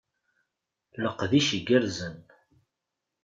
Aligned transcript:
Leqdic 1.03 1.49
igerrzen! 1.57 2.17